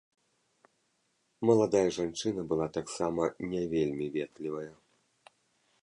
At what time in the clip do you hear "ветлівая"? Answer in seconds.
4.17-4.69